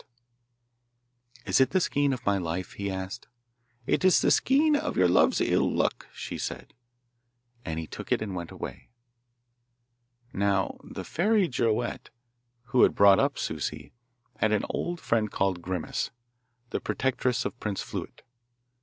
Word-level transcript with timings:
'Is 1.45 1.61
it 1.61 1.69
the 1.69 1.79
skein 1.79 2.11
of 2.11 2.25
my 2.25 2.39
life?' 2.39 2.71
he 2.73 2.89
asked. 2.89 3.27
'It 3.85 4.03
is 4.03 4.19
the 4.19 4.31
skein 4.31 4.75
of 4.75 4.97
your 4.97 5.07
love's 5.07 5.39
ill 5.39 5.71
luck,' 5.71 6.07
she 6.11 6.39
said. 6.39 6.73
And 7.63 7.79
he 7.79 7.85
took 7.85 8.11
it 8.11 8.19
and 8.19 8.33
went 8.35 8.49
away. 8.49 8.89
Now 10.33 10.79
the 10.83 11.03
fairy 11.05 11.47
Girouette, 11.47 12.09
who 12.69 12.81
had 12.81 12.95
brought 12.95 13.19
up 13.19 13.37
Souci, 13.37 13.93
had 14.37 14.51
an 14.51 14.65
old 14.71 14.99
friend 14.99 15.29
called 15.31 15.61
Grimace, 15.61 16.09
the 16.71 16.79
protectress 16.81 17.45
of 17.45 17.59
Prince 17.59 17.83
Fluet. 17.83 18.23